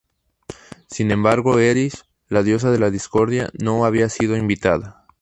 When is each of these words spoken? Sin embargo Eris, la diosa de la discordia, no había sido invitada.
Sin 0.89 1.11
embargo 1.11 1.59
Eris, 1.59 2.05
la 2.27 2.41
diosa 2.41 2.71
de 2.71 2.79
la 2.79 2.89
discordia, 2.89 3.51
no 3.63 3.85
había 3.85 4.09
sido 4.09 4.35
invitada. 4.35 5.05